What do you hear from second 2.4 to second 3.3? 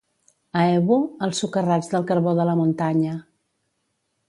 de la muntanya.